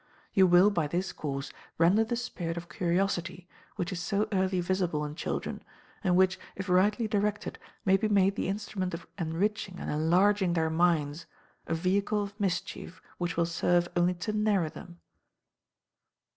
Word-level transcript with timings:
You 0.33 0.47
will, 0.47 0.71
by 0.71 0.87
this 0.87 1.13
course, 1.13 1.51
render 1.77 2.03
the 2.03 2.15
spirit 2.15 2.57
of 2.57 2.69
curiosity, 2.69 3.47
which 3.75 3.91
is 3.91 3.99
so 3.99 4.27
early 4.33 4.59
visible 4.59 5.05
in 5.05 5.13
children, 5.13 5.63
and 6.03 6.15
which, 6.15 6.39
if 6.55 6.67
rightly 6.67 7.07
directed, 7.07 7.59
may 7.85 7.97
be 7.97 8.07
made 8.09 8.35
the 8.35 8.47
instrument 8.47 8.95
of 8.95 9.05
enriching 9.19 9.77
and 9.79 9.91
enlarging 9.91 10.53
their 10.53 10.71
minds, 10.71 11.27
a 11.67 11.75
vehicle 11.75 12.23
of 12.23 12.39
mischief 12.39 12.99
which 13.19 13.37
will 13.37 13.45
serve 13.45 13.89
only 13.95 14.15
to 14.15 14.33
narrow 14.33 14.69
them. 14.69 14.99